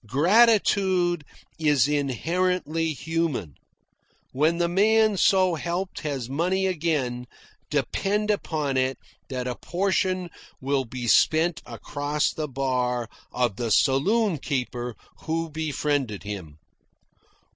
[0.07, 1.23] Gratitude
[1.59, 3.53] is inherently human.
[4.31, 7.27] When the man so helped has money again,
[7.69, 8.97] depend upon it
[9.29, 14.95] that a portion will be spent across the bar of the saloon keeper
[15.25, 16.57] who befriended him.